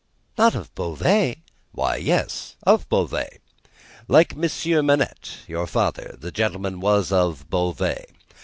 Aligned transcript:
"Not 0.35 0.55
of 0.55 0.73
Beauvais?" 0.73 1.43
"Why, 1.73 1.97
yes, 1.97 2.55
of 2.63 2.89
Beauvais. 2.89 3.37
Like 4.07 4.35
Monsieur 4.35 4.81
Manette, 4.81 5.37
your 5.47 5.67
father, 5.67 6.15
the 6.19 6.31
gentleman 6.31 6.79
was 6.79 7.11
of 7.11 7.47
Beauvais. 7.51 8.05